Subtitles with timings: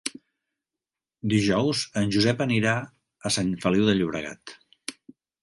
[1.33, 4.57] Dijous en Josep anirà a Sant Feliu de Llobregat.